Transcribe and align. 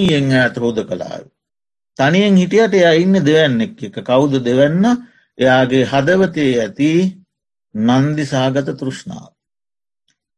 තනියෙන් 0.00 0.32
ඇත 0.32 0.56
හෝද 0.56 0.78
කලාව. 0.82 1.24
තනියෙන් 1.98 2.36
හිටියට 2.36 2.74
එය 2.74 3.02
ඉන්න 3.02 3.16
දෙවන්නෙක් 3.20 3.82
එක 3.82 3.96
කවුද 4.02 4.34
දෙවන්න 4.40 4.84
එයාගේ 5.38 5.84
හදවතේ 5.84 6.52
ඇති 6.58 6.92
නන්දි 7.74 8.24
සාගත 8.26 8.70
තෘෂ්ණාව. 8.72 9.32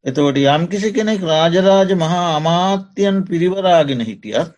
එතවට 0.05 0.39
යම්කිසි 0.47 0.91
කෙනෙක් 0.93 1.23
රාජරාජ 1.23 1.91
මහා 1.97 2.27
අමාත්‍යයන් 2.37 3.23
පිරිවරාගෙන 3.25 4.03
හිටියත් 4.03 4.51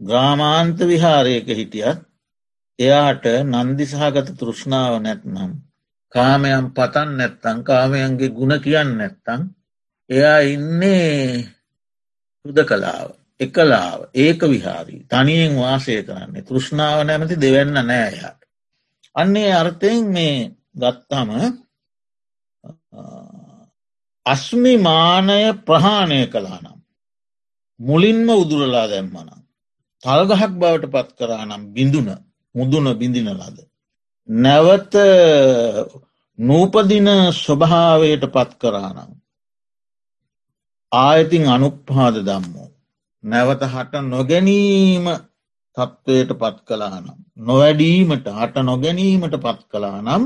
ග්‍රාමාන්ත 0.00 0.78
විහාරයක 0.82 1.48
හිටියත් 1.50 2.00
එයාට 2.78 3.24
නන්දි 3.44 3.84
සහගත 3.86 4.28
තෘෂ්ණාව 4.38 4.94
නැත්නම් 5.00 5.50
කාමයන් 6.12 6.66
පතන් 6.72 7.10
නැත්තං 7.18 7.58
කාමයන්ගේ 7.62 8.30
ගුණ 8.30 8.54
කියන්න 8.60 8.96
නැත්තං 8.98 9.50
එයා 10.10 10.38
ඉන්නේ 10.48 11.50
හුද 12.44 12.58
කලාව 12.64 13.21
එකලාව 13.42 13.98
ඒක 14.16 14.40
විහාරී 14.44 15.02
තනියෙන් 15.06 15.52
වාසය 15.56 15.98
කරන්නේ 16.02 16.42
තෘෂ්ණාව 16.42 16.98
නැමති 17.02 17.36
දෙවන්න 17.36 17.78
නෑයාට 17.82 18.40
අන්නේ 19.16 19.50
අර්ථයෙන් 19.54 20.04
මේ 20.08 20.36
ගත්තම 20.76 21.30
අස්මිමානය 24.26 25.38
ප්‍රහාණය 25.62 26.20
කලා 26.26 26.58
නම් 26.58 26.78
මුලින්ම 27.80 28.28
උදුරලා 28.34 28.86
දැම්මනම් 28.88 29.40
තල්ගහක් 30.02 30.52
බවට 30.54 30.92
පත් 30.92 31.08
කරා 31.18 31.44
නම් 31.44 31.64
බිඳුන 31.72 32.08
මුදුන 32.54 32.86
බිඳින 32.94 33.28
ලද. 33.30 33.58
නැවත 34.28 34.94
නූපදින 36.38 37.08
ස්වභාවයට 37.34 38.24
පත් 38.26 38.50
කරානම්. 38.56 39.10
ආයතින් 40.92 41.44
අනුප්පාද 41.48 42.16
දම්මෝ. 42.20 42.68
නැවත 43.24 43.62
හට 43.64 44.02
නොගැනීම 44.04 45.06
තත්ත්වයට 45.76 46.32
පත් 46.34 46.56
කලානම්. 46.62 47.06
නොවැඩීමට 47.38 48.26
හට 48.30 48.56
නොගැනීමට 48.62 49.36
පත් 49.38 49.60
කලා 49.68 49.98
නම් 50.00 50.24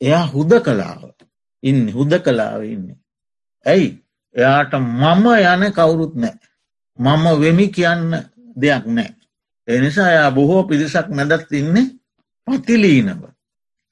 එයා 0.00 0.26
හුද 0.26 0.52
කලාව 0.60 1.02
ඉන්න 1.62 1.82
හුද 1.88 2.12
කලාව 2.20 2.62
ඉන්නේ. 2.64 2.98
ඇයි 3.66 3.88
එයාට 4.34 4.72
මම 4.74 5.24
යන 5.44 5.72
කවුරුත් 5.72 6.14
නෑ. 6.16 6.36
මම 6.98 7.24
වෙමි 7.40 7.68
කියන්න 7.68 8.10
දෙයක් 8.56 8.84
නෑ. 8.88 9.14
එනිසා 9.68 10.10
යා 10.10 10.30
බොහෝ 10.30 10.62
පිරිසක් 10.64 11.08
මැදත් 11.10 11.52
ඉන්නේ 11.52 11.86
පතිලීනව. 12.46 13.22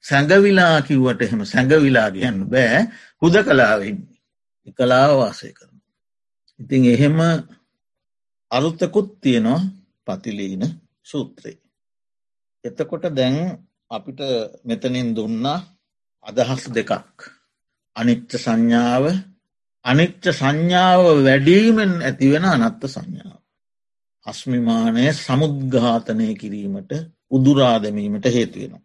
සැඟවිලා 0.03 0.81
කිව්වට 0.81 1.21
එහෙම 1.21 1.41
සැඟවිලා 1.45 2.09
කියන්න 2.11 2.39
බෑ 2.45 2.81
හුද 3.21 3.35
කලාවෙන්නේ. 3.43 4.19
කලාව 4.73 5.11
වාසය 5.17 5.49
කරන. 5.49 5.75
ඉතින් 6.59 6.85
එහෙම 6.85 7.17
අලුත්තකුත් 8.55 9.09
තියෙනවා 9.21 9.61
පතිලීන 10.07 10.63
සූත්‍රයේ. 11.03 11.61
එතකොට 12.63 13.05
දැන් 13.11 13.35
අපිට 13.89 14.19
මෙතනින් 14.63 15.09
දුන්නා 15.15 15.59
අදහස් 16.23 16.63
දෙකක්. 16.69 17.15
අනිච්ච 17.95 18.31
සංඥාව 18.35 19.05
අනිච්ච 19.85 20.23
සංඥාව 20.31 21.01
වැඩීමෙන් 21.23 21.93
ඇතිවෙන 22.01 22.45
අනත්ත 22.45 22.81
සංඥාව. 22.85 23.41
අස්මිමානය 24.25 25.05
සමුද්ඝාතනය 25.15 26.27
කිරීමට 26.35 26.91
උදුරාදමීමට 27.31 28.25
හේතුවෙනවා. 28.27 28.83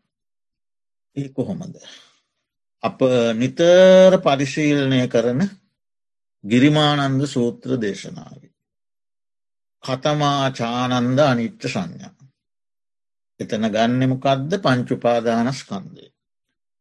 ඒ 1.17 1.29
කොහොමද. 1.31 1.77
අප 2.83 2.99
නිතර 3.35 4.13
පරිශීලනය 4.19 5.01
කරන 5.09 5.41
ගිරිමානන්ද 6.45 7.23
සූත්‍ර 7.27 7.71
දේශනාව. 7.79 8.50
කතමාචානන්ද 9.85 11.19
අනිච්ච 11.23 11.63
සංඥා. 11.67 12.15
එතන 13.41 13.65
ගන්නෙමකක්ද 13.69 14.53
පංචුපාදානස්කන්දේ. 14.59 16.11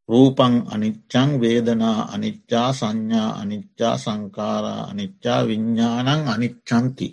රූපං 0.09 0.53
අනිච්චං 0.67 1.31
වේදනා 1.41 1.99
අනිච්චා 2.13 2.69
සංඥා 2.73 3.29
අනිච්චා 3.41 3.95
සංකාරා 3.97 4.81
අනිච්චා 4.83 5.39
විඤ්ඥානං 5.47 6.27
අනිච්චන්ති. 6.27 7.07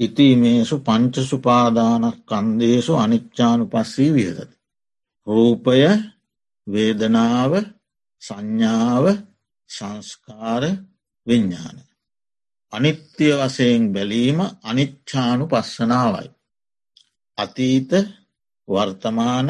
ඉතිමේසු 0.00 0.76
පංචසුපාදානක් 0.78 2.18
කන්දේසු 2.24 2.92
අනිච්චානු 2.96 3.64
පස්සී 3.66 4.10
වියදති. 4.14 4.56
රූපය 5.26 5.80
වේදනාව 6.66 7.52
සංඥාව 8.22 9.04
සංස්කාර 9.70 10.64
විඤ්ඥාන. 11.26 11.76
අනිත්‍ය 12.76 13.26
වසයෙන් 13.32 13.82
බැලීම 13.92 14.38
අනිච්චානු 14.62 15.44
පස්සනාවයි. 15.46 16.28
අතීත 17.38 17.90
වර්තමාන 18.68 19.48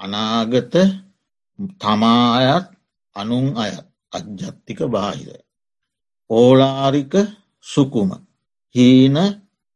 අනාගත 0.00 0.74
තමායත් 1.80 2.66
අනුන් 3.16 3.46
අයත් 3.56 3.86
අජ්ජත්තික 4.12 4.80
බාහිර. 4.86 5.30
ඕලාරික 6.30 7.14
සුකුම 7.66 8.10
හීන 8.74 9.16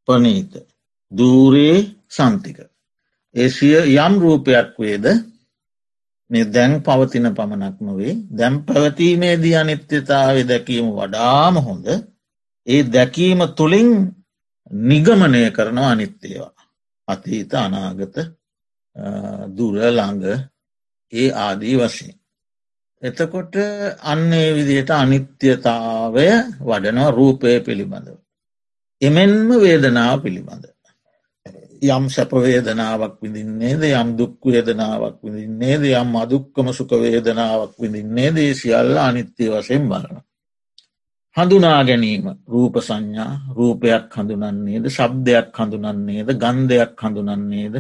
පනීත 0.09 0.53
දූරයේ 1.13 1.79
සන්තික. 2.09 2.59
ඒසිය 3.35 3.77
යම් 3.97 4.15
රූපයක් 4.19 4.71
වේද 4.79 5.07
මේ 6.31 6.45
දැන් 6.47 6.73
පවතින 6.79 7.27
පමණක් 7.31 7.77
නොවේ 7.81 8.15
දැම් 8.31 8.55
පැවතීමේදී 8.67 9.57
අනිත්‍යතාව 9.57 10.37
දැකීම 10.45 10.87
වඩාම 10.91 11.55
හොඳ 11.59 11.87
ඒ 12.67 12.83
දැකීම 12.85 13.41
තුළින් 13.57 13.91
නිගමනය 14.83 15.51
කරනවා 15.51 15.91
අනිත්‍යේවා. 15.91 16.65
අතීත 17.09 17.53
අනාගත 17.57 18.17
දුර 19.57 19.75
ළඟ 19.89 20.25
ඒ 21.13 21.29
ආදී 21.37 21.77
වශයෙන්. 21.77 22.17
එතකොට 23.03 23.55
අන්නේ 24.03 24.49
විදියට 24.55 24.91
අනිත්‍යතාවය 24.93 26.27
වඩනවා 26.61 27.11
රූපය 27.11 27.61
පිළිබඳව. 27.61 28.19
එමෙන්ම 29.03 29.49
වේදනාව 29.59 30.23
පිළිබඳ. 30.23 30.65
යම් 31.83 32.05
සැපවේදනාවක් 32.09 33.15
විඳින්නේද 33.23 33.83
යම් 33.91 34.09
දුක්වේදනාවක් 34.17 35.17
විඳින්නේද 35.25 35.85
යම් 35.93 36.11
අදුක්කම 36.17 36.67
සුකවේදනාවක් 36.73 37.73
විඳින්නේ 37.79 38.31
දේ 38.31 38.53
සියල්ල 38.55 38.99
අනිත්‍ය 38.99 39.49
වශයෙන් 39.49 39.89
බලන. 39.89 40.21
හඳුනා 41.41 41.81
ගැනීම 41.85 42.25
රූප 42.47 42.77
සංඥා 42.81 43.33
රූපයක් 43.57 44.15
හඳුනන්නේද 44.15 44.87
ශබ්දයක් 44.89 45.59
හඳුනන්නේද 45.59 46.29
ගන්ධයක් 46.37 47.03
හඳුනන්නේද 47.03 47.75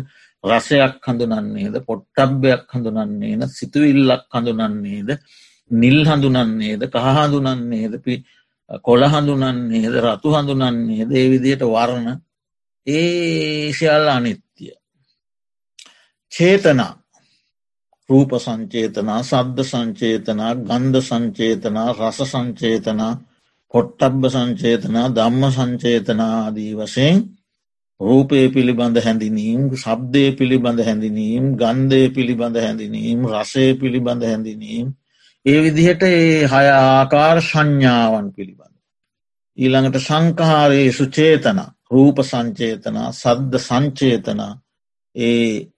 රසයක් 0.44 0.98
හඳුනන්නේද 1.04 1.75
පොට්ටබ්බයක් 1.87 2.66
හඳුනන්නේද 2.70 3.43
සිතුවිල්ලක් 3.50 4.26
හඳුනන්නේද 4.31 5.09
නිල් 5.70 5.99
හඳුනන්නේද 6.06 6.82
කහ 6.88 7.09
හඳුනන්නේද 7.16 7.94
පි 8.00 8.15
කොළ 8.81 9.04
හඳුනන්නේද 9.04 9.94
රතු 10.00 10.28
හඳුනන්නේ 10.31 11.06
දේ 11.06 11.26
විදියට 11.28 11.65
වරණ 11.66 12.09
ඒ 12.87 13.72
ශයල් 13.72 14.06
අනිත්‍යය. 14.09 14.75
චේතනා 16.32 16.93
රූප 18.10 18.31
සංචේතනා 18.38 19.20
සද්ධ 19.22 19.65
සංචේතනා 19.65 20.53
ගන්ධ 20.62 21.03
සංචේතනා 21.03 21.88
රස 21.93 22.20
සංචේතනා 22.26 23.12
පොට්ටබ්බ 23.75 24.22
සංචේතනා 24.28 25.08
ධම්ම 25.10 25.44
සංචේතනාදී 25.50 26.72
වශයෙන් 26.75 27.19
රූපය 28.00 28.41
පිළිබඳ 28.48 28.97
හැඳිනීම් 28.98 29.62
සබ්දය 29.76 30.25
පිළිබඳ 30.32 30.81
හැඳිනීම් 30.81 31.44
ගන්ධය 31.56 32.03
පිළිබඳ 32.10 32.56
හැඳිනීම් 32.56 33.28
රසය 33.32 33.66
පිළිබඳ 33.75 34.22
හැඳිනීම් 34.22 34.88
ඒ 35.47 35.60
විදිහට 35.60 36.03
ඒ 36.04 36.47
හය 36.47 36.66
ආකාර 36.70 37.38
සංඥාවන් 37.42 38.26
පිළිබඳ. 38.32 38.75
ඊළඟට 39.58 40.00
සංකාරයේ 40.00 40.91
සුචේතන 40.92 41.60
රූප 41.91 42.19
සංචේතනා 42.22 43.08
සද්ධ 43.12 43.61
සංචේතනා 43.61 44.52
ඒ 45.16 45.69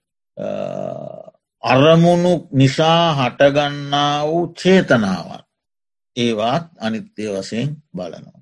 අරමුණු 1.63 2.33
නිසා 2.53 3.05
හටගන්නා 3.15 4.15
වූ 4.25 4.43
චේතනාවන් 4.55 5.42
ඒවාත් 6.15 6.65
අනිත්‍යය 6.79 7.29
වසයෙන් 7.31 7.69
බලනවා. 7.93 8.39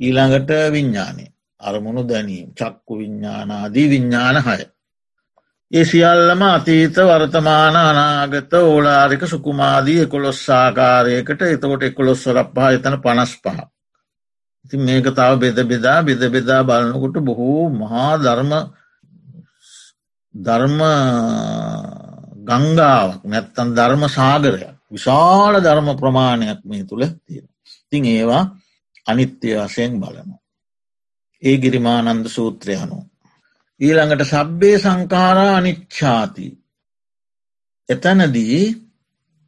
ඊළඟට 0.00 0.50
විඤ්ඥානය 0.72 1.24
අරමුණු 1.60 2.02
දැනීම් 2.04 2.48
චක්කු 2.52 2.98
විඤ්ඥානාදී 2.98 3.90
විඤ්ඥාන 3.90 4.36
හය. 4.38 4.58
ඒ 5.72 5.84
සියල්ලම 5.84 6.42
අතීත 6.44 6.96
වර්තමාන 6.98 7.76
අනාගත 7.78 8.52
ඕලාරික 8.54 9.22
සුකුමාදී 9.26 10.00
එකොළොස්සාකාරයකට 10.00 11.42
එතකොට 11.44 11.82
එකොළොස්වරක් 11.82 12.48
පහ 12.54 12.70
එතන 12.70 12.96
පනස් 12.98 13.34
පහ. 13.38 13.58
ඉතින් 14.64 14.80
මේක 14.80 15.10
තව 15.10 15.30
බෙද 15.36 15.58
බෙදා 15.64 16.02
බෙද 16.02 16.22
බෙදා 16.28 16.62
බලනකොට 16.64 17.16
බොහෝ 17.20 17.68
මහා 17.72 18.12
ධර්ම 18.18 18.52
ධර්ම 20.34 20.80
ගංගාවක් 22.44 23.22
නැත්තන් 23.24 23.68
ධර්ම 23.74 24.02
සාගරයක් 24.10 24.77
විශාල 24.92 25.54
ධර්ම 25.62 25.88
ප්‍රමාණයක් 25.96 26.60
මේ 26.64 26.84
තුළ 26.84 27.04
තියෙන. 27.26 27.48
තින් 27.90 28.04
ඒවා 28.06 28.44
අනිත්‍ය 29.06 29.48
වශයෙන් 29.56 30.00
බලනවා. 30.00 30.40
ඒ 31.42 31.56
ගිරිමානන්ද 31.56 32.26
සූත්‍රය 32.28 32.74
හනු. 32.74 32.98
ඊළඟට 33.80 34.24
සබ්බේ 34.24 34.76
සංකාරා 34.78 35.56
අනිච්ඡාති. 35.56 36.46
එතනදී 37.88 38.62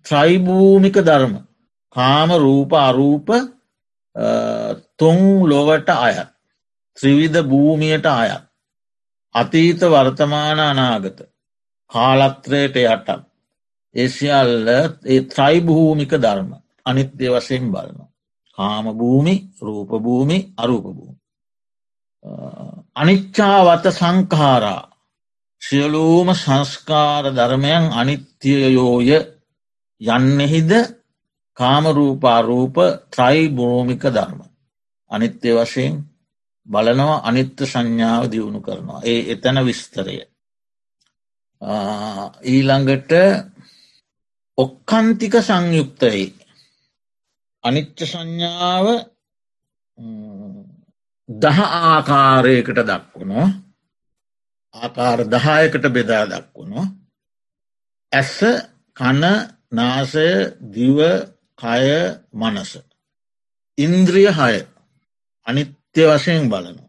ත්‍රයිභූමික 0.07 0.97
ධර්ම 0.99 1.35
කාම 1.97 2.31
රූප 2.37 2.73
අරූප 2.79 3.29
තුන් 4.99 5.19
ලොවට 5.51 5.89
අයත්. 5.99 6.29
ත්‍රිවිධ 6.99 7.43
භූමියට 7.43 8.07
අයත්. 8.09 8.45
අතීත 9.35 9.81
වර්තමාන 9.87 10.61
අනාගත 10.61 11.19
කාලත්‍රයට 11.91 12.77
යටත්. 12.79 13.30
ඒසිියල්ල 13.95 14.69
ඒ 15.05 15.21
ත්‍රයිභූමික 15.25 16.13
ධර්ම 16.17 16.51
අනිත්‍ය 16.85 17.27
වශයෙන් 17.29 17.65
බලන. 17.73 17.99
කාම 18.59 18.87
භූමි 18.95 19.35
රූපභූමි 19.59 20.37
අරූපභූමි. 20.57 21.21
අනිච්චාවත 22.95 23.85
සංකාරා 23.93 24.83
සියලූම 25.63 26.29
සංස්කාර 26.35 27.25
ධර්මයන් 27.31 27.85
අනිත්‍යයෝය 27.93 29.11
යන්නෙහිද 30.01 30.71
කාමරූපාරූප 31.59 32.77
ත්‍රයි 33.11 33.43
භූමික 33.51 34.03
ධර්ම. 34.09 34.41
අනිත්‍ය 35.11 35.49
වශයෙන් 35.55 35.95
බලනවා 36.67 37.23
අනිත්‍ය 37.23 37.65
සංඥාව 37.67 38.25
දියුණු 38.33 38.61
කරනවා. 38.61 39.01
ඒ 39.05 39.21
එතන 39.33 39.57
විස්තරය. 39.67 40.17
ඊළඟට 42.45 43.13
ඔක්කන්තික 44.61 45.35
සංයුක්තයි. 45.41 46.25
අනිච්ච 47.65 47.99
සංඥාව 48.03 48.87
දහ 51.29 51.61
ආකාරයකට 51.83 52.79
දක්වුණු 52.83 53.43
ආකාර 54.75 55.19
දහයකට 55.27 55.85
බෙදා 55.89 56.25
දක්වුණු 56.27 56.83
ඇස 58.13 58.37
කන 58.97 59.23
නාසය 59.73 60.29
දිව 60.69 60.99
කය 61.59 61.89
මනස 62.35 62.73
ඉන්ද්‍රිය 63.79 64.29
හය 64.31 64.55
අනිත්‍ය 65.47 66.03
වශයෙන් 66.09 66.45
බලනු. 66.49 66.85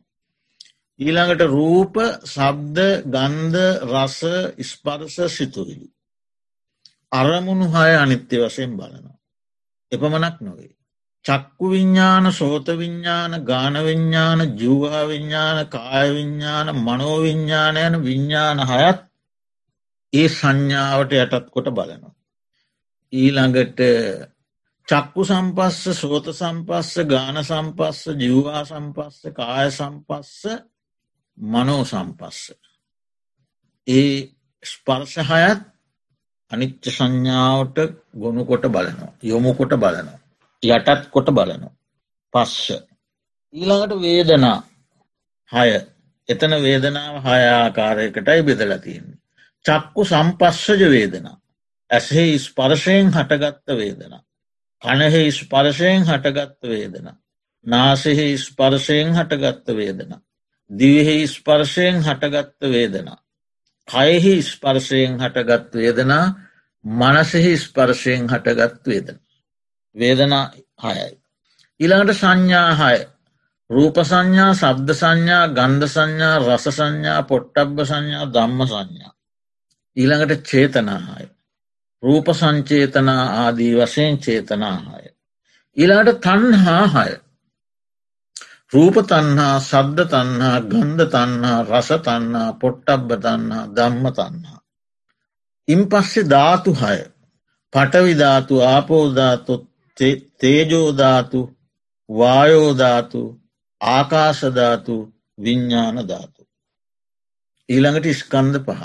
ඊළඟට 0.99 1.41
රූප 1.47 1.95
සබ්ද 2.27 2.77
ගන්ධ 3.07 3.57
රස 3.87 4.19
ස්පර්ස 4.63 5.15
සිතුවිලි. 5.29 5.87
අරමුණු 7.11 7.65
හය 7.67 7.91
අනිත්‍ය 7.95 8.35
වශයෙන් 8.37 8.77
බලනවා. 8.77 9.17
එපමණක් 9.91 10.37
නොවේ. 10.41 10.75
චක්කු 11.25 11.65
විඤ්ඥාන 11.69 12.25
සෝත 12.33 12.67
විඤ්ඥාන 12.73 13.33
ගානවිඤ්ඥාන 13.43 14.41
ජීවා 14.57 15.03
විඤ්ඥාන 15.07 15.59
කායවිඤ්ඥාන 15.67 16.67
මනෝවිඤ්ඥානයන 16.77 17.95
විඤ්ඥාන 18.03 18.59
හයත් 18.67 18.99
ඒ 20.13 20.27
සංඥාවට 20.29 21.11
යටත් 21.13 21.45
කොට 21.49 21.67
බලනවා. 21.69 22.15
ඊළඟට 23.13 23.79
චක්කු 24.87 25.21
සම්පස්ස 25.23 25.83
සෝත 25.93 26.25
සම්පස්ස 26.31 26.93
ගාන 27.05 27.37
සම්පස්ස 27.43 28.01
ජීවා 28.15 28.63
සම්පස්ස 28.65 29.21
කාය 29.33 29.71
සම්පස්ස 29.71 30.47
මනෝ 31.37 31.83
සම්පස්ස. 31.85 32.41
ඒ 33.87 34.15
ස්පර්ශහයත් 34.63 35.70
අනිච්ච 36.51 36.89
සංඥාවට 36.89 37.77
ගොුණු 38.15 38.43
කොට 38.45 38.65
බලනවා 38.67 39.11
යොමු 39.23 39.53
කොට 39.53 39.73
බලනවා. 39.75 40.19
යටත් 40.63 41.09
කොට 41.09 41.29
බලනවා. 41.29 41.73
පස්ස. 42.33 42.67
ඊළඟට 43.53 44.01
වේදනා 44.01 44.57
හය 45.51 45.69
එතන 46.29 46.53
වේදනාව 46.59 47.15
හයාආකාරයකටයි 47.23 48.41
බෙදල 48.43 48.73
තියෙන්නේ. 48.77 49.19
චක්කු 49.65 50.05
සම්පස්සජ 50.05 50.83
වේදනා. 50.89 51.37
ඇසෙහි 51.89 52.39
ස්පර්ශයෙන් 52.39 53.11
හටගත්ත 53.11 53.77
වේදනා. 53.77 54.21
කණහෙහි 54.81 55.31
ස්පර්ශයෙන් 55.31 56.05
හටගත්ත 56.05 56.61
වේදනා. 56.65 57.15
නාසෙහි 57.65 58.27
ස්පර්ශයෙන් 58.37 59.13
හටගත්ත 59.13 59.75
වේදනා. 59.75 60.21
දිවිහි 60.69 61.27
ස්පර්ශයෙන් 61.27 62.01
හටගත්ත 62.01 62.71
වේදනා. 62.71 63.19
කයෙහි 63.87 64.35
ස්පර්ශයෙන් 64.43 65.19
හටගත් 65.19 65.73
වේදනා 65.75 66.25
මනසෙහි 66.85 67.57
ස්පර්ශයෙන් 67.57 68.27
හටගත් 68.27 68.87
වේදන. 68.87 69.17
වේදනා 69.95 70.45
හයයි. 70.83 71.09
ඊළඟට 71.79 72.13
සංඥා 72.13 72.69
හය 72.75 72.97
රූප 73.69 73.97
සංඥා 74.03 74.53
සබ්ද 74.53 74.89
සංඥා 74.93 75.45
ගන්ධ 75.49 75.87
සංඥා 75.87 76.35
රස 76.39 76.65
සංඥා 76.69 77.21
පොට්ටබ්බ 77.23 77.77
සංඥා 77.83 78.25
ධම්ම 78.27 78.61
සංඥා. 78.67 79.13
ඊළඟට 79.97 80.43
චේතනාහාය. 80.43 81.25
රූප 82.03 82.27
සංචේතනා 82.33 83.23
ආදී 83.37 83.73
වශයෙන් 83.75 84.17
චේතනාහාය. 84.17 85.05
ඊළඟට 85.77 86.21
තන්හා 86.21 86.85
හය. 86.87 87.11
රූප 88.73 88.95
තන්හා 89.03 89.55
සද්ධ 89.61 90.03
තන්හා 90.07 90.57
ගන්ධ 90.63 91.05
තන්හා 91.09 91.59
රස 91.63 91.89
තන්හා 91.99 92.49
පොට්ටබ්බ 92.53 93.09
තන්හා 93.17 93.65
ධම්ම 93.69 94.05
තන්හා. 94.11 94.59
ඉන් 95.67 95.81
පස්සෙ 95.89 96.21
ධාතු 96.25 96.71
හය 96.73 96.99
පටවිධාතු 97.73 98.55
ආපෝධාතු 98.65 99.53
තේජෝධාතු 100.39 101.41
වායෝධාතු 102.09 103.21
ආකාශධාතු 103.81 104.95
විඤ්ඥාන 105.37 105.97
ධාතු. 106.07 106.41
ඊළඟට 107.69 108.07
ස්කන්ධ 108.13 108.59
පහ. 108.65 108.81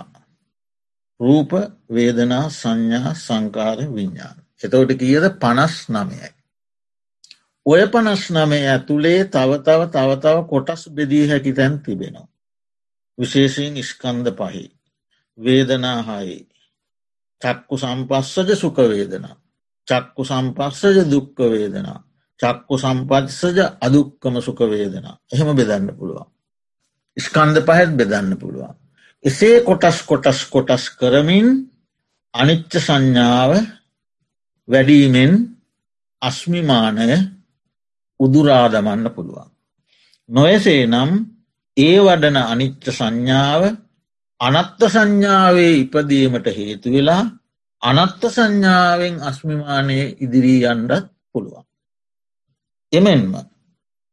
රූප 1.21 1.53
වේදනා 1.91 2.47
සංඥා 2.51 3.15
සංකාර 3.17 3.79
විඤ්ඥාන. 3.91 4.39
එතවට 4.63 4.99
කියද 4.99 5.25
පනස් 5.41 5.77
නමයයි. 5.89 6.36
ඔය 7.67 7.83
පනස් 7.87 8.31
නමේ 8.31 8.69
ඇතුළේ 8.71 9.25
තව 9.27 9.51
තව 9.61 9.81
තව 9.91 10.11
තව 10.19 10.37
කොටස් 10.47 10.83
බෙදී 10.91 11.29
හැකි 11.29 11.53
තැන් 11.53 11.83
තිබෙනවා. 11.83 12.29
විශේෂයෙන් 13.19 13.77
ස්කන්ධ 13.83 14.33
පහි. 14.33 14.65
වේදනාහායි. 15.39 16.39
චක්කු 17.43 17.79
සම්පස්සජ 17.79 18.55
සුකවේදනා. 18.55 19.37
චක්කු 19.89 20.23
සම්පස්සජ 20.25 20.99
දුක්ක 21.11 21.39
වේදනා. 21.41 21.99
චක්කු 22.41 22.75
සම්පත්සජ 22.79 23.59
අදුක්කම 23.81 24.35
සුකවේදනා. 24.41 25.19
එහෙම 25.33 25.57
බෙදන්න 25.57 25.89
පුළුවන්. 25.99 26.29
ස්කන්ධ 27.17 27.61
පහෙත් 27.63 27.91
බෙදන්න 27.93 28.39
පුළුවන්. 28.39 28.75
එසේ 29.25 29.61
කොටස් 29.61 30.03
කොටස් 30.03 30.45
කොටස් 30.47 30.85
කරමින් 30.91 31.49
අනිච්ච 32.35 32.73
සංඥාව 32.79 33.53
වැඩීමෙන් 34.69 35.33
අස්මිමානය 36.23 37.36
උදුරාදමන්න 38.21 39.07
පුළුවන්. 39.11 39.49
නොයසේ 40.29 40.85
නම් 40.87 41.11
ඒ 41.77 41.99
වඩන 42.01 42.39
අනිච්ච 42.45 42.85
සංඥාව 42.91 43.63
අනත්ත 44.41 44.81
සංඥාවේ 44.87 45.73
ඉපදීමට 45.75 46.47
හේතු 46.51 46.89
වෙලා 46.91 47.23
අනත්ත 47.83 48.23
සංඥාවෙන් 48.29 49.17
අස්මිමානය 49.23 49.99
ඉදිරී 50.21 50.63
අන්ඩත් 50.65 51.07
පුළුවන්. 51.33 51.65
එමෙන්ම 52.93 53.33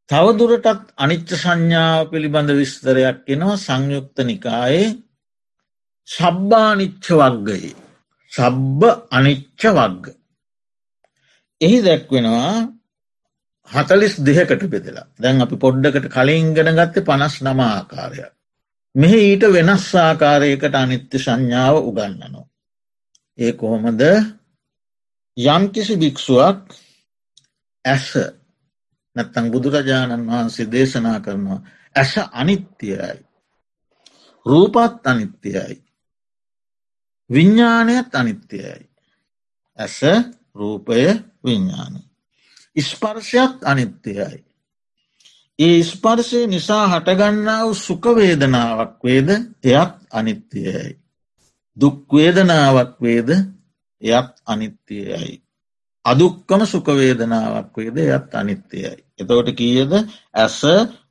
තවදුරටත් 0.10 0.86
අනිච්ච 0.98 1.29
සංඥාව 1.36 2.10
පිළිබඳ 2.12 2.50
විස්තරයක් 2.51 3.19
එනවා 3.27 3.57
සංයුක්ත 3.57 4.17
නිකායේ 4.22 4.89
සබ්බානිච්ච 6.07 7.05
වක්ගයේ 7.12 7.74
සබ්බ 8.31 8.81
අනිච්ච 9.10 9.62
වග්ග. 9.69 10.05
එහි 11.62 11.77
දැක්වෙනවා 11.81 12.55
හතලිස් 13.72 14.15
දෙහකට 14.20 14.63
බෙදලා 14.67 15.08
දැන් 15.17 15.41
අපි 15.41 15.55
පොඩ්ඩකට 15.58 16.08
කලින් 16.10 16.53
ගෙන 16.53 16.75
ගත්ත 16.75 16.96
පනස් 17.01 17.36
නම 17.41 17.60
ආකාරයක්. 17.62 18.34
මෙහි 18.96 19.20
ඊට 19.24 19.43
වෙනස් 19.50 19.88
ආකාරයකට 19.98 20.75
අනිත්‍ය 20.75 21.17
සංඥාව 21.17 21.75
උගන්නනවා. 21.82 22.46
ඒ 23.39 23.51
කොහොමද 23.53 24.01
යම්කිසි 25.38 25.96
භික්ෂුවක් 25.98 26.62
ඇස 27.86 28.08
නැත්තං 29.15 29.51
බුදුරජාණන් 29.51 30.27
වහන්සේ 30.27 30.67
දේශනා 30.67 31.20
කරනවා 31.20 31.60
ඇස 31.96 32.13
අනිත්‍යයයි. 32.32 33.17
රූපත් 34.46 35.08
අනිත්‍යයයි. 35.08 35.75
විඤ්ඥානයත් 37.29 38.15
අනිත්‍යයයි. 38.15 38.89
ඇස 39.79 40.00
රූපය 40.55 41.01
විඤ්ඥානය. 41.43 42.00
ස්පර්ශයක් 42.75 43.53
අනිත්‍යයයි. 43.63 44.43
ඒ 45.59 45.83
ස්පර්ශය 45.83 46.47
නිසා 46.47 46.85
හටගන්නාව 46.89 47.69
සුකවේදනාවක් 47.77 48.97
වේද 49.03 49.29
එයත් 49.63 49.93
අනිත්‍යයයි. 50.11 50.97
දුක්වේදනාවක් 51.77 52.93
වේද 52.99 53.29
එයත් 54.01 54.29
අනිත්‍යයයි. 54.45 55.43
අදුක්කම 56.05 56.61
සුකවේදනාවක් 56.65 57.75
වේද 57.75 57.97
එයත් 57.99 58.29
අනිත්‍යයයි. 58.33 58.97
එතවට 59.19 59.49
කියද 59.53 59.91
ඇස 60.35 60.59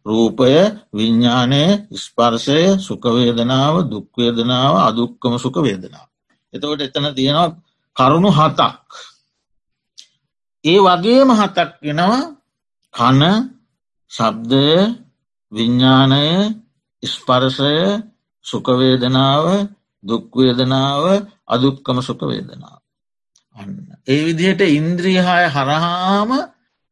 රූපය 0.07 0.53
විඤ්ඥානය 0.93 1.63
ස්පර්ශය 1.97 2.61
සුකවේදනාව 2.79 3.75
දුක්වේදනාව 3.87 4.75
අදුක්කම 4.83 5.35
සුක 5.39 5.57
වේදනාව. 5.59 6.09
එතකොට 6.55 6.81
එතන 6.81 7.07
තියෙනවා 7.15 7.49
කරුණු 7.97 8.31
හතක්. 8.31 8.89
ඒ 10.65 10.79
වගේම 10.81 11.29
හතක් 11.33 11.71
වෙනවා 11.81 12.23
කන 12.95 13.23
ශබ්දය 14.11 14.67
විඤ්ඥානය 15.53 16.27
ස්පර්ශය 17.03 17.77
සුකවේදනාව 18.45 19.45
දුක්වේදනාව 20.05 21.05
අදුක්කම 21.47 21.99
සුකවේදනාව. 22.01 22.81
අන්න. 23.57 23.73
ඒ 24.07 24.21
විදිහට 24.25 24.63
ඉන්ද්‍රියහාය 24.71 25.47
හරහාම 25.49 26.31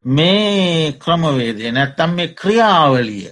මේ 0.05 0.91
ක්‍රමවේදය 0.93 1.65
නැත්තම් 1.69 2.11
මේ 2.11 2.33
ක්‍රියාවලිය 2.33 3.27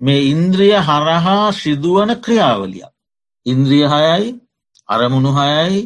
මේ 0.00 0.20
ඉන්ද්‍රිය 0.24 0.76
හරහා 0.78 1.52
සිදුවන 1.52 2.10
ක්‍රියාවලිය. 2.16 2.86
ඉන්ද්‍රිය 3.46 3.86
හයයි 3.86 4.28
අරමුණු 4.88 5.30
හයයි 5.32 5.80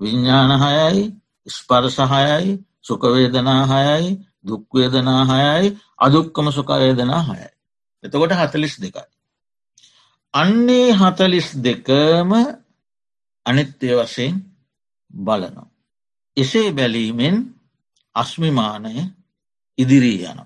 විඤ්ඥානහයයි 0.00 1.02
ස්පර්සහයයි 1.46 2.52
සුකවේදනා 2.86 3.62
හයයි 3.66 4.10
දුක්වේදනා 4.44 5.22
හයයි 5.26 5.68
අදුක්කම 5.98 6.46
සුකවේදනා 6.50 7.22
හයයි. 7.22 7.48
එතකොට 8.04 8.32
හතලිස් 8.32 8.74
දෙකයි. 8.76 9.06
අන්නේ 10.34 10.88
හතලිස් 10.92 11.48
දෙකම 11.58 12.30
අනිත්‍යය 13.46 13.94
වශයෙන් 13.98 14.34
බලනවා. 15.10 15.68
එසේ 16.36 16.68
බැලීමෙන් 16.72 17.36
අස්මිමානය 18.14 18.94
ඉදිරී 19.78 20.24
යන. 20.24 20.40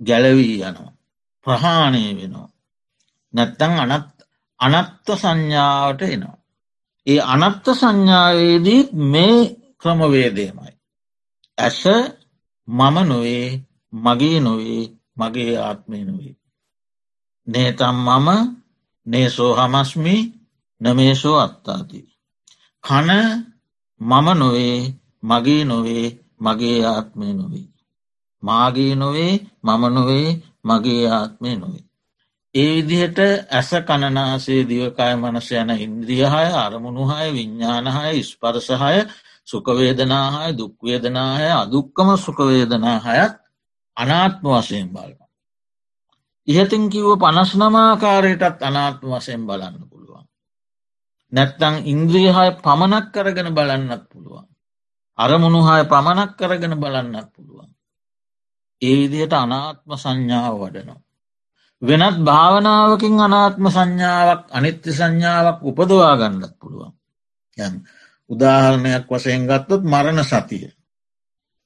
ගැලවී 0.00 0.56
යනවා. 0.60 0.92
ප්‍රහාණය 1.46 2.02
වෙනවා. 2.16 2.48
නැත්තං 3.34 3.72
අනත් 3.84 4.08
අනත්ත 4.60 5.08
සංඥාවට 5.14 6.02
එනවා. 6.04 6.38
ඒ 7.06 7.20
අනත්ත 7.24 7.66
සංඥාවේදීත් 7.72 8.92
මේ 8.92 9.38
ක්‍රමවේදයමයි. 9.78 10.71
ඇස 11.58 11.80
මම 12.68 12.96
නොවේ 13.02 13.46
මගේ 13.94 14.38
නොවේ 14.40 14.82
මගේ 15.16 15.54
ආත්මය 15.58 15.98
නොවේ. 16.04 16.34
නේතම් 17.46 17.96
මම 17.98 18.28
නේසෝ 19.06 19.52
හමස්මි 19.54 20.16
නමේසෝ 20.80 21.38
අත්තාති. 21.38 22.00
කන 22.84 23.10
මම 24.00 24.26
නොවේ 24.34 24.78
මගේ 25.22 25.64
නොවේ 25.64 26.06
මගේ 26.40 26.78
ආත්මය 26.86 27.28
නොවේ. 27.32 27.68
මාගේ 28.42 28.94
නොවේ 28.94 29.32
මම 29.62 29.82
නොවේ 29.88 30.28
මගේ 30.64 31.04
ආත්මය 31.10 31.50
නොවේ. 31.56 31.84
ඒ 32.54 32.70
විදිහට 32.76 33.18
ඇස 33.50 33.70
කණනාසේ 33.86 34.62
දිවකාය 34.64 35.14
මනස 35.16 35.48
යන 35.52 35.70
ඉන්ද්‍රියහය 35.76 36.48
අරමුණුහය 36.56 37.28
විඤ්ඥානහය 37.30 38.18
ස්පරසහය 38.22 38.98
සුකවේදනාහය 39.48 40.50
දුක්වේදනාහය 40.52 41.48
අදුක්කම 41.54 42.08
සුකවේදනාහයත් 42.16 43.34
අනාත්ම 43.96 44.44
වසයෙන් 44.48 44.88
බලන. 44.88 45.18
ඉහතින් 46.48 46.82
කිව්ව 46.88 47.18
පනස්නමාකාරයටත් 47.18 48.60
අනාත්ම 48.60 49.08
වසයෙන් 49.10 49.42
බලන්න 49.42 49.76
පුළුවන්. 49.82 50.24
නැත්තං 51.32 51.74
ඉන්ද්‍රියහය 51.84 52.48
පමණක් 52.58 53.06
කරගෙන 53.10 53.48
බලන්නත් 53.50 54.02
පුළුවන්. 54.08 54.46
අරමුණුහාය 55.18 55.84
පමණක් 55.84 56.32
කරගෙන 56.34 56.74
බලන්නත් 56.76 57.28
පුළුවන්. 57.30 57.70
ඒ 58.82 58.94
විදිහට 58.98 59.34
අනාත්ම 59.34 59.90
සංඥාව 59.94 60.54
වඩනවා. 60.58 61.00
වෙනත් 61.82 62.18
භාවනාවකින් 62.20 63.14
අනාත්ම 63.18 63.64
සංඥාවක් 63.68 64.42
අනිත්‍ය 64.50 64.90
සංඥාවක් 64.90 65.58
උපදවා 65.62 66.14
ගන්නත් 66.16 66.54
පුළුවන්. 66.60 66.92
යන් 67.56 67.74
උදාහරණයක් 68.32 69.10
වසයෙන් 69.10 69.46
ගත්තොත් 69.46 69.82
මරණ 69.84 70.24
සතිය. 70.24 70.66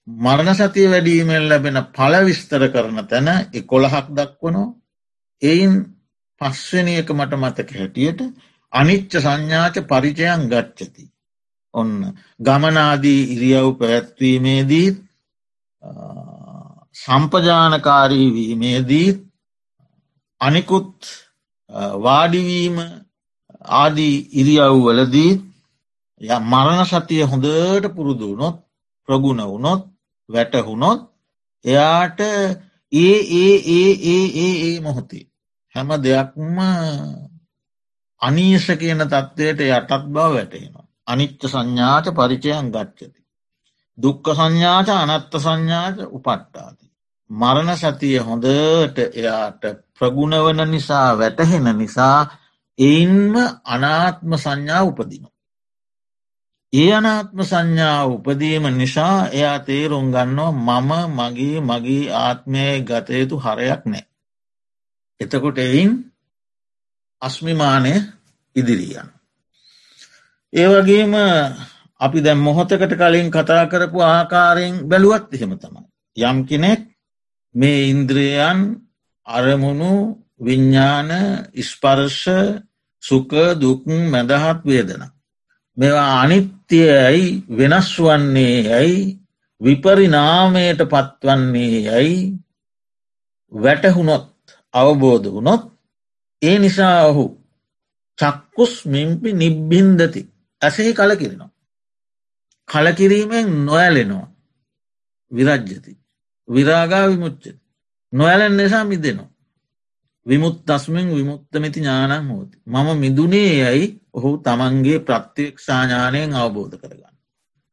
මරණ 0.09 0.55
සතිය 0.55 0.89
වැඩීමෙන් 0.89 1.49
ලැබෙන 1.49 1.79
පල 1.91 2.15
විස්තර 2.25 2.63
කරන 2.69 2.99
තැන 3.05 3.29
එකොළහක් 3.53 4.07
දක්වනෝ 4.13 4.69
එයින් 5.43 5.75
පස්වනි 6.41 6.95
එක 6.97 7.11
මට 7.11 7.33
මතක 7.35 7.71
හැටියට 7.75 8.21
අනිච්ච 8.73 9.13
සංඥාච 9.17 9.77
පරිචයන් 9.85 10.49
ගච්චති. 10.49 11.05
ඔන්න 11.75 11.93
ගමනාදී 12.41 13.23
ඉරියව් 13.35 13.69
පැත්වීමේදී 13.79 14.89
සම්පජානකාරී 16.97 18.29
වීමේදී 18.31 19.09
අනිකුත් 20.41 20.95
වාඩිවීම 22.01 22.77
ආදී 23.75 24.17
ඉරියව් 24.33 24.77
වලදී 24.87 25.33
ය 26.21 26.29
මරණ 26.43 26.85
සතිය 26.87 27.25
හොඳට 27.25 27.87
පුරුදු 27.95 28.27
වුණොත් 28.31 28.57
ප්‍රගුණ 29.09 29.43
වුණොත් 29.45 29.83
වැටහුණොත් 30.29 31.01
එයාට 31.65 32.21
ඒ 32.21 33.19
ඒ 33.35 33.55
ඒ 33.71 33.91
ඒ 34.07 34.27
ඒ 34.39 34.55
ඒ 34.65 34.77
මොහොතේ 34.81 35.25
හැම 35.75 35.89
දෙයක්ම 36.01 36.59
අනීස 38.21 38.67
කියන 38.75 39.01
තත්ත්වයට 39.05 39.61
යටත් 39.63 39.93
බව 40.07 40.17
වැටෙනවා. 40.31 40.87
අනිච්ච 41.07 41.43
සංඥාච 41.45 42.07
පරිචයන් 42.13 42.71
ගච්චති. 42.71 43.21
දුක්ක 43.99 44.27
සංඥාච 44.33 44.89
අනත්ත 44.91 45.33
සංඥාච 45.37 45.97
උපට්ටාති. 46.09 46.87
මරණ 47.31 47.77
සතිය 47.77 48.19
හොඳට 48.21 48.99
එයාට 48.99 49.63
ප්‍රගුණවන 49.95 50.61
නිසා 50.67 51.09
වැටහෙන 51.15 51.69
නිසා 51.77 52.19
එයින්ම 52.79 53.35
අනාත්ම 53.67 54.31
සංඥා 54.37 54.83
උපදිනවා. 54.85 55.36
ඒ 56.73 56.91
අනාත්ම 56.93 57.39
සංඥාව 57.43 58.09
උපදීම 58.13 58.65
නිසා 58.73 59.29
එයා 59.29 59.59
තේරුම් 59.59 60.07
ගන්නවා 60.11 60.81
මම 60.81 60.93
මගේ 61.19 61.59
මගේ 61.61 62.13
ආත්මය 62.17 62.65
ගතයුතු 62.81 63.37
හරයක් 63.39 63.83
නෑ. 63.85 64.05
එතකොට 65.21 65.59
එයින් 65.59 65.93
අස්මිමානය 67.23 67.95
ඉදිරියන්. 68.57 69.09
ඒ 70.53 70.67
වගේම 70.69 71.15
අපි 72.01 72.19
දැම් 72.21 72.41
මොහොතකට 72.41 72.93
කලින් 72.93 73.29
කතා 73.31 73.65
කරපු 73.67 73.99
ආකාරයෙන් 74.05 74.75
බැලුවත් 74.85 75.35
එහෙම 75.35 75.53
තමයි. 75.57 75.83
යම් 76.17 76.39
කෙනෙක් 76.49 76.81
මේ 77.55 77.81
ඉන්ද්‍රයන් 77.87 78.59
අරමුණු 79.27 79.95
විඤ්ඥාන 80.39 81.11
ස්පර්ශ 81.63 82.27
සුක 83.03 83.31
දුකුන් 83.55 84.01
මැදහත් 84.07 84.61
වේදන. 84.65 85.16
මෙවා 85.77 86.21
අනිත්‍යයයි 86.21 87.23
වෙනස් 87.51 87.91
වන්නේ 87.99 88.57
යැයි 88.63 89.01
විපරිනාමයට 89.61 90.81
පත්වන්නේ 90.85 91.75
යැයි 91.81 92.21
වැටහුණොත් 93.53 94.27
අවබෝධ 94.75 95.29
වුණොත් 95.33 95.63
ඒ 96.43 96.57
නිසා 96.59 96.99
ඔහු 97.03 97.25
චක්කුස් 98.19 98.75
මිම්පි 98.87 99.31
නිබ්බින්දති 99.33 100.21
ඇසෙහි 100.63 100.93
කලකිරෙනවා. 100.95 101.51
කලකිරීමෙන් 102.69 103.49
නොයලෙනවා 103.67 104.29
විරජ්ජති. 105.33 105.93
විරාගා 106.49 107.09
විමුච්චති. 107.09 107.51
නොඇලන් 108.13 108.57
නිසා 108.57 108.85
මිදෙනවා. 108.85 109.31
විමුත් 110.27 110.71
අස්මින් 110.71 111.09
විමුත්තමති 111.09 111.69
ඥානන් 111.75 112.29
හෝති. 112.29 112.57
මම 112.67 112.89
මිදුනේ 112.97 113.53
යැයි 113.59 113.87
ඔහු 114.17 114.31
තමන්ගේ 114.39 114.99
ප්‍රත්්‍යක්ෂාඥානයෙන් 115.01 116.33
අවබෝධ 116.35 116.77
කරගන්න. 116.77 117.15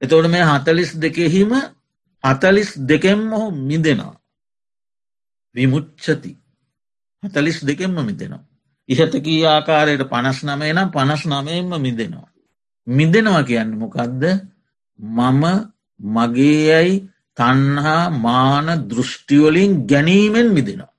එතවට 0.02 0.28
මේ 0.28 0.46
හතලිස් 0.46 0.92
දෙකෙහිම 0.96 1.52
හතලිස් 2.24 2.70
දෙකෙම් 2.82 3.22
ඔහු 3.32 3.48
මිදෙනවා. 3.62 4.16
විමුච්චති 5.56 6.32
හතලිස් 7.24 7.58
දෙකෙන්ම 7.62 7.98
මිදෙනවා. 8.02 8.44
ඉහතකී 8.90 9.42
ආකාරයට 9.46 10.04
පනස් 10.06 10.40
නමය 10.44 10.70
නම් 10.74 10.90
පනස් 10.92 11.24
නමයෙන්ම 11.26 11.72
මිදෙනවා. 11.80 12.30
මිදෙනවා 12.88 13.44
කියන්න 13.44 13.72
මොකක්ද 13.76 14.24
මම 15.00 15.44
මගේ 16.00 16.60
යැයි 16.68 16.96
තන්හා 17.38 18.10
මාන 18.20 18.68
දෘෂ්ටිවලින් 18.90 19.72
ගැනීමෙන් 19.88 20.50
මිදෙනවා. 20.54 20.93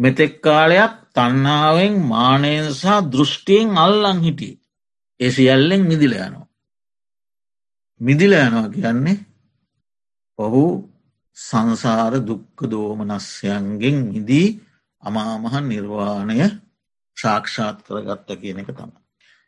මෙතෙක් 0.00 0.32
කාලයක් 0.40 0.94
තන්නාවෙන් 1.14 1.94
මානයෙන් 2.04 2.66
සහ 2.72 2.86
දෘෂ්ටියෙන් 3.06 3.70
අල්ලං 3.76 4.20
හිටිය. 4.20 4.54
ඒ 5.20 5.30
සියල්ලෙන් 5.30 5.82
මිදිල 5.82 6.14
යනවා. 6.18 6.46
මිදිල 8.00 8.32
යනවා 8.34 8.68
කියන්නේ 8.68 9.18
ඔහු 10.38 10.64
සංසාර 11.36 12.14
දුක්ක 12.22 12.58
දෝමනස්යන්ගෙන් 12.64 13.96
මිදී 14.06 14.48
අමාමහන් 15.02 15.64
නිර්වාණය 15.68 16.38
ශාක්ෂාත් 17.16 17.78
කරගත්ත 17.82 18.28
කියන 18.36 18.58
එක 18.58 18.70
තම. 18.70 18.90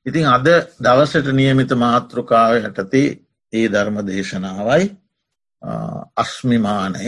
ඉතින් 0.07 0.27
අද 0.27 0.47
දවසට 0.79 1.29
නියමිත 1.33 1.71
මාතෘකාව 1.77 2.53
යටතේ 2.61 3.09
ඒ 3.53 3.67
ධර්ම 3.69 3.97
දේශනාවයි 4.03 4.85
අස්මිමානය 6.17 7.07